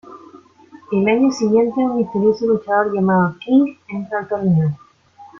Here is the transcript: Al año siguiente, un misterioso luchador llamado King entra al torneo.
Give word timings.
Al 0.91 1.07
año 1.07 1.31
siguiente, 1.31 1.79
un 1.79 1.97
misterioso 1.97 2.47
luchador 2.47 2.91
llamado 2.91 3.37
King 3.37 3.75
entra 3.87 4.17
al 4.17 4.27
torneo. 4.29 4.75